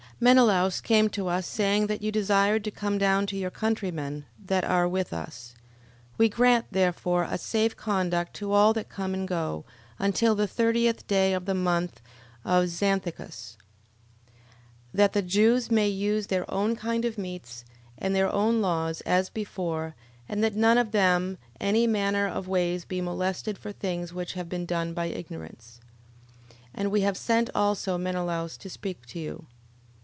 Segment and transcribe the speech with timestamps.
[0.17, 0.23] 11:29.
[0.29, 4.63] Menelaus came to us, saying that you desired to come down to your countrymen, that
[4.63, 5.55] are with us.
[6.19, 6.19] 11:30.
[6.19, 9.65] We grant, therefore, a safe conduct to all that come and go,
[9.97, 12.01] until the thirtieth day of the month
[12.45, 13.57] of Xanthicus,
[14.93, 14.93] 11:31.
[14.93, 17.65] That the Jews may use their own kind of meats,
[17.97, 19.95] and their own laws, as before:
[20.29, 24.47] and that none of them any manner of ways be molested for things which have
[24.49, 25.79] been done by ignorance.
[26.47, 26.55] 11:32.
[26.75, 29.47] And we have sent also Menelaus to speak to you.